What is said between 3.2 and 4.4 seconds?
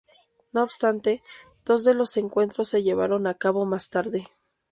a cabo más tarde.